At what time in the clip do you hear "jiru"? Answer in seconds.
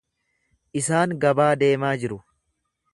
2.05-2.23